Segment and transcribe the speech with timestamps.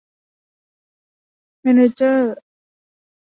[1.61, 2.35] แมนเนอร์เจอร์